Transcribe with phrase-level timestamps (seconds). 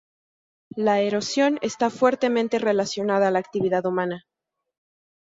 [0.75, 4.25] La erosión esta fuertemente relacionada a la actividad humana.